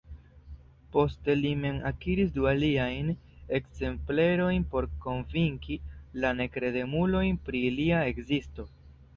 Poste 0.93 1.33
li 1.41 1.49
mem 1.65 1.75
akiris 1.89 2.31
du 2.37 2.47
aliajn 2.51 3.11
ekzemplerojn 3.59 4.65
por 4.73 4.89
konvinki 5.05 5.79
la 6.25 6.35
nekredemulojn 6.41 7.41
pri 7.51 7.65
ilia 7.71 8.05
ekzisto. 8.15 8.71